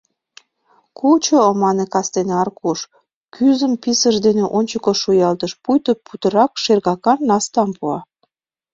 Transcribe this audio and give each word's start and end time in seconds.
—Кучо,— 0.97 1.41
мане 1.61 1.85
кастене 1.93 2.33
Аркуш, 2.43 2.79
кӱзым 3.35 3.73
писыж 3.81 4.15
дене 4.25 4.45
ончыко 4.57 4.91
шуялтыш, 5.01 5.51
пуйто 5.63 5.91
путырак 6.05 6.51
шергакан 6.63 7.19
настам 7.29 7.69
пуа. 7.77 7.99